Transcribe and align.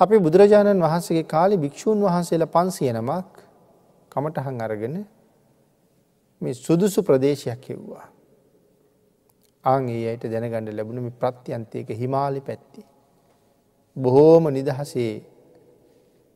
අපි 0.00 0.16
බුදුරජාණන් 0.18 0.80
වහන්සේගේ 0.80 1.26
කාලි 1.26 1.56
භික්‍ෂූන් 1.56 1.98
වහන්සේලා 2.00 2.48
පන්සිය 2.48 2.90
නමක් 2.90 3.42
කමටහන් 4.12 4.60
අරගෙන 4.60 4.94
මේ 6.42 6.54
සුදුසු 6.56 7.02
ප්‍රදේශයක් 7.02 7.64
හෙව්වා. 7.64 8.06
ආං 9.64 9.88
ඒ 9.88 10.04
අයට 10.10 10.24
දැනගණඩ 10.24 10.72
ලැබුණ 10.72 11.02
මේ 11.02 11.18
ප්‍රත්‍යන්තයක 11.18 11.88
හිමාලි 11.92 12.40
පැත්ති. 12.40 12.82
බොහෝම 13.96 14.44
නිදහසේ 14.50 15.12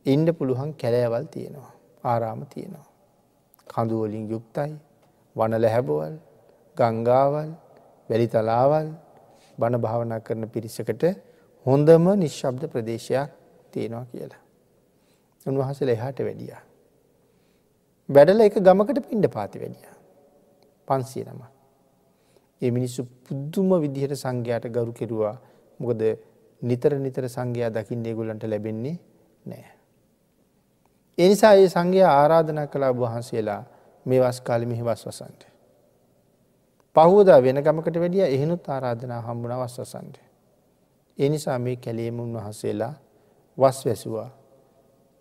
ඉන්ඩ 0.05 0.29
පුළුවන් 0.31 0.71
කැලෑවල් 0.75 1.25
තියෙනවා. 1.27 1.71
ආරාම 2.03 2.41
තියෙනවා. 2.45 2.87
කඳුවලින් 3.67 4.25
යුක්තයි 4.29 4.73
වන 5.35 5.53
ලැහැබවල් 5.55 6.13
ගංගාවල් 6.75 7.49
වැලි 8.09 8.27
තලාවල් 8.27 8.87
බණ 9.57 9.81
භාවනා 9.81 10.19
කරන 10.19 10.45
පිරිසකට 10.49 11.03
හොඳම 11.65 12.05
නිශ්ශබ්ද 12.17 12.63
ප්‍රදේශයක් 12.67 13.33
තියෙනවා 13.75 14.05
කියලා. 14.05 14.41
උන්වහසල 15.45 15.89
එහාට 15.89 16.19
වැඩියා. 16.19 16.61
වැඩල 18.09 18.41
එක 18.41 18.57
ගමකට 18.59 19.03
පින්ඩ 19.07 19.27
පාති 19.29 19.59
වැඩිය. 19.59 19.91
පන්සිය 20.87 21.23
නම. 21.25 21.41
ඒ 22.61 22.71
මිනිස්සු 22.71 23.05
පුද්දුම 23.23 23.69
විදිහට 23.81 24.15
සංඝයාට 24.15 24.67
ගරු 24.69 24.93
කෙරවා 24.93 25.35
මොකද 25.79 26.01
නිතර 26.61 26.91
නිතර 26.97 27.27
සංඝයා 27.27 27.69
දකිින් 27.71 28.05
ඒගුලන්ට 28.05 28.43
ලැබෙන්නේ 28.45 28.97
නෑ. 29.45 29.65
එනිසා 31.17 31.53
ඒ 31.55 31.69
සංඝයා 31.69 32.13
ආරාධනා 32.13 32.67
කලා 32.67 32.93
වහන්සේලා 32.93 33.61
මේ 34.05 34.21
වස්කාලි 34.21 34.65
මෙහි 34.65 34.83
වස් 34.83 35.05
වසන්ට. 35.05 35.41
පහුවදා 36.95 37.39
වෙන 37.39 37.59
ගමකට 37.59 37.95
වැඩිය 37.95 38.25
එහෙනුත් 38.27 38.69
ආරාධනා 38.69 39.21
හම්බුණ 39.21 39.57
වස් 39.57 39.79
වසන්ට. 39.79 40.15
එනිසා 41.17 41.59
මේ 41.59 41.75
කැලේම 41.77 42.19
උන්වහන්සේලා 42.19 42.93
වස් 43.57 43.77
වැැසවා 43.85 44.29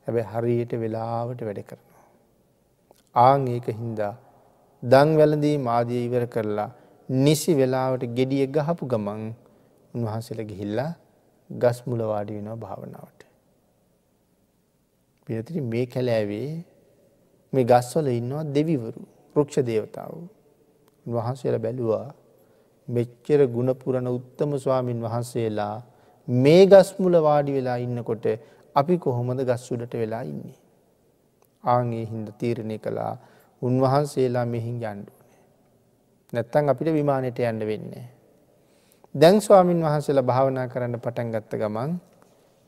හැබැ 0.07 0.25
හරියට 0.33 0.73
වෙලාවට 0.83 1.41
වැඩ 1.41 1.61
කරනවා. 1.63 2.05
ආං 3.17 3.43
ඒක 3.49 3.67
හින්දා 3.73 4.15
දං 4.83 5.11
වැලදී 5.17 5.57
මාදිය 5.59 6.01
ඉවර 6.07 6.27
කරලා 6.27 6.71
නිසි 7.09 7.53
වෙලාවට 7.55 8.05
ගෙඩිය 8.17 8.45
ගහපු 8.49 8.85
ගමන් 8.87 9.23
උන්වහන්සේල 9.95 10.41
ගිහිල්ලා 10.43 10.93
ගස් 11.51 11.79
මුලවාඩි 11.87 12.37
වෙනවා 12.37 12.57
භාවනාවට. 12.57 13.21
පිනතිරි 15.27 15.61
මේ 15.63 15.87
කැලෑවේ 15.87 16.51
මේ 17.53 17.65
ගස්වල 17.65 18.07
ඉන්නවා 18.11 18.45
දෙවිවරු 18.47 19.03
ප්‍රක්ෂ 19.37 19.67
දේවතාව. 19.69 20.13
වහන්සේල 21.07 21.57
බැලුවා 21.59 22.07
මෙච්චර 22.89 23.41
ගුණපුරණ 23.47 24.09
උත්තම 24.09 24.51
ස්වාමීන් 24.57 25.01
වහන්සේලා 25.01 25.77
මේ 26.29 26.67
ගස්මුල 26.67 27.17
වාඩි 27.21 27.53
වෙලා 27.53 27.77
ඉන්නකොට 27.77 28.27
අපි 28.77 28.99
කොහොමද 28.99 29.41
ගස්සුඩට 29.43 29.95
වෙලා 29.95 30.23
ඉන්නේ. 30.23 30.57
ආගේ 31.65 32.05
හින්ද 32.07 32.29
තීරණය 32.39 32.79
කළා 32.79 33.17
උන්වහන්සේලා 33.63 34.47
මෙහින් 34.47 34.77
යන්ඩුවනේ. 34.77 35.39
නැත්තන් 36.33 36.69
අපිට 36.69 36.93
විමානයට 36.93 37.39
යන්න 37.41 37.61
වෙන්නේ. 37.63 38.07
දැන් 39.15 39.41
ස්වාමීන් 39.41 39.83
වහන්සේලා 39.83 40.23
භාවනා 40.23 40.67
කරන්න 40.69 40.99
පටන් 40.99 41.31
ගත්ත 41.31 41.61
ගමන් 41.61 41.93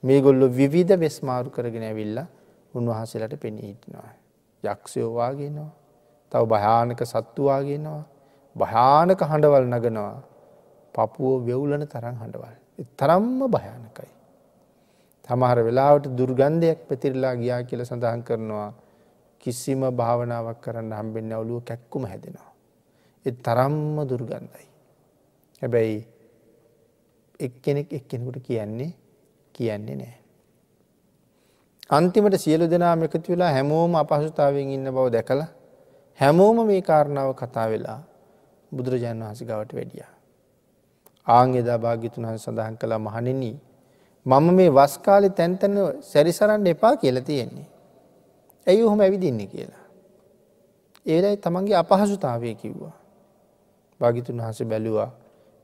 මේ 0.03 0.21
ගොල්ලො 0.21 0.47
විවිධ 0.51 0.95
වෙස්මාරු 0.97 1.51
කරගෙන 1.51 1.83
ඇවිල්ල 1.83 2.21
උන්වහන්සේලට 2.75 3.41
පෙනී 3.41 3.67
හිටනවා. 3.67 4.11
යක්ෂයෝවාගෙනවා 4.63 5.73
තව 6.33 6.43
භයානක 6.47 7.01
සත්තුවාගෙනවා 7.05 8.03
භයානක 8.57 9.21
හඬවල් 9.23 9.67
නගනවා 9.67 10.15
පපුුව 10.95 11.45
වෙවුලන 11.47 11.83
තරම් 11.87 12.17
හඬවල්. 12.23 12.66
තරම්ම 12.79 13.41
භයානකයි. 13.49 14.11
තමහර 15.25 15.59
වෙලාවට 15.59 16.11
දුර්ගන්ධයක් 16.11 16.81
පැතිරලා 16.89 17.35
ගියා 17.35 17.63
කියල 17.63 17.85
සඳහන් 17.85 18.23
කරනවා 18.23 18.69
කිසිම 19.41 19.81
භාවනාවක් 19.93 20.61
කරන්න 20.61 20.93
හම්බෙන්න 20.93 21.33
ඔලුව 21.35 21.65
කැක්කුම 21.65 22.05
හැදෙනවා. 22.05 22.53
එ 23.27 23.31
තරම්ම 23.39 23.97
දුර්ගන්ධයි. 24.05 24.69
හැබැයි 25.63 25.99
එක්කෙනෙක් 27.41 27.93
එක්කෙනෙකුට 27.93 28.39
කියන්නේ 28.43 28.93
කියන්නේ 29.55 29.97
නෑ. 29.97 30.17
අන්තිමට 31.91 32.37
සියලු 32.37 32.67
දෙනාම 32.67 33.03
එකතු 33.03 33.33
වෙලා 33.33 33.53
හැමෝම 33.53 33.95
අපහසුතාවෙන් 33.95 34.71
ඉන්න 34.71 34.89
බව 34.89 35.07
දැකලා 35.13 35.49
හැමෝම 36.19 36.67
මේ 36.67 36.83
කාරණාව 36.83 37.33
කතා 37.35 37.67
වෙලා 37.71 38.01
බුදුරජාණන් 38.73 39.23
වහස 39.23 39.43
ගවට 39.43 39.75
වැඩිය. 39.75 40.16
ආංගෙදා 41.27 41.79
භාගිතුන් 41.79 42.27
වහස 42.27 42.45
සඳහන් 42.45 42.77
කළ 42.77 42.99
මහනෙන 42.99 43.43
මම 44.27 44.47
මේ 44.55 44.71
වස්කාලෙ 44.71 45.29
තැන්තැන 45.31 45.77
සැරිසරන්න 46.03 46.67
එපා 46.67 46.97
කියල 46.97 47.21
තියෙන්නේ. 47.21 47.67
ඇයි 48.67 48.83
ඔහොම 48.83 49.01
ඇවිදින්නේ 49.01 49.47
කියලා. 49.47 49.85
ඒලයි 51.07 51.37
තමන්ගේ 51.39 51.77
අපහසුතාවය 51.77 52.55
කිව්වා. 52.55 52.97
භාගිතුන් 54.01 54.39
වහස 54.39 54.63
බැලුවා 54.65 55.11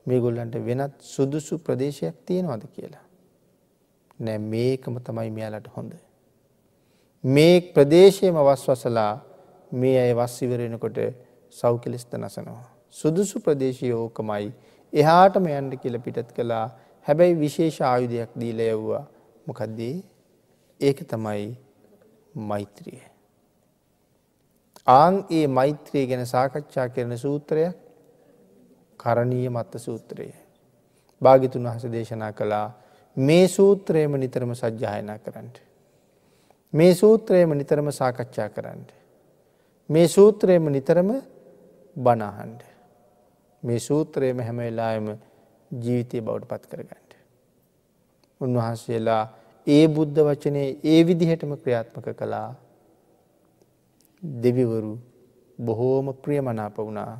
මේ 0.05 0.19
ගොල්ලන්ට 0.19 0.55
වෙනත් 0.65 0.95
සුදුසු 1.05 1.57
ප්‍රදේශයක් 1.59 2.15
තියෙනවද 2.25 2.63
කියලා. 2.67 3.05
නෑ 4.19 4.39
මේකම 4.45 4.95
තමයි 4.99 5.29
මෙයාලට 5.31 5.67
හොඳ. 5.75 5.93
මේ 7.23 7.55
ප්‍රදේශයම 7.73 8.35
වස්වසලා 8.41 9.13
මේ 9.71 9.97
අය 9.99 10.13
වස් 10.13 10.35
ඉවරෙනකොට 10.41 10.97
සෞකලෙස්ත 11.53 12.11
නසනවා. 12.13 12.63
සුදුසු 12.91 13.39
ප්‍රදේශය 13.39 13.91
ඕකමයි 13.93 14.51
එහාටම 14.93 15.45
යන්ඩ 15.49 15.79
කියල 15.81 15.97
පිටත් 15.99 16.33
කළා 16.35 16.65
හැබැයි 17.05 17.39
විශේෂ 17.39 17.79
ආයුධයක් 17.83 18.31
දීල 18.39 18.59
යව්වා 18.65 19.03
මොකක්දේ 19.47 19.95
ඒක 20.79 20.99
තමයි 21.07 21.47
මෛත්‍රිය. 22.49 23.01
ආං 24.87 25.25
ඒ 25.29 25.47
මෛත්‍රයේ 25.49 26.07
ගැන 26.07 26.25
සාකච්ඡා 26.25 26.87
කරන 26.89 27.17
සූත්‍රයක් 27.17 27.75
කරණීය 28.99 29.49
මත්ත 29.49 29.79
සූත්‍රය. 29.79 30.27
භාගිතුන් 31.21 31.63
වහස 31.63 31.91
දේශනා 31.91 32.31
කළා 32.31 32.67
මේ 33.17 33.47
සූත්‍රයම 33.47 34.17
නිතරම 34.17 34.51
සජ්්‍යායනා 34.53 35.17
කරන්නට. 35.19 35.57
මේ 36.73 36.93
සූත්‍රයම 36.93 37.49
නිතරම 37.51 37.91
සාකච්ඡා 37.91 38.49
කරන්නට. 38.49 38.89
මේ 39.89 40.07
සූත්‍රයම 40.07 40.65
නිතරම 40.67 41.09
බනාහන්ඩ. 41.95 42.72
මේ 43.63 43.79
සූත්‍රයම 43.79 44.39
හැම 44.39 44.57
වෙලායම 44.59 45.07
ජීවිතය 45.71 46.21
බවට 46.21 46.47
පත් 46.47 46.67
කරගන්නට. 46.67 47.11
උන්වහන්සේලා 48.41 49.23
ඒ 49.67 49.85
බුද්ධ 49.89 50.19
වචනය 50.21 50.63
ඒ 50.83 50.99
විදිහටම 51.03 51.53
ක්‍රියාත්මක 51.55 52.07
කළා 52.13 52.49
දෙවිවරු 54.23 54.93
බොහෝම 55.59 56.13
ප්‍රියමනාප 56.15 56.77
වුණා. 56.77 57.13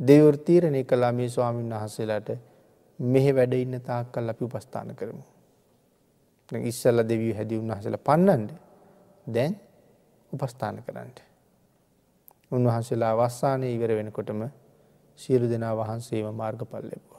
දෙවර් 0.00 0.36
තීරණය 0.38 0.84
කලා 0.84 1.12
මේ 1.12 1.28
ස්වාමීන් 1.28 1.72
වහන්සේලාට 1.72 2.30
මෙහෙ 2.98 3.32
වැඩ 3.32 3.54
ඉන්න 3.54 3.80
තාක් 3.80 4.12
කල් 4.12 4.28
අපි 4.28 4.44
උපස්ථාන 4.44 4.94
කරමු. 4.94 5.24
ඉස්සල්ල 6.50 7.02
දෙවී 7.04 7.32
හැදි 7.32 7.58
උන්වහසල 7.58 7.96
පන්නන්ට 7.98 8.50
දැන් 9.26 9.52
උපස්ථාන 10.32 10.82
කරන්නට. 10.82 11.18
උන්වහන්සේලා 12.50 13.14
වස්සානය 13.16 13.66
ඉවර 13.68 13.92
වෙනකොටම 13.96 14.42
සියලු 15.20 15.48
දෙනා 15.48 15.74
වහන්සේම 15.76 16.34
මාර්ග 16.34 16.62
පල්ලෙබ. 16.66 17.09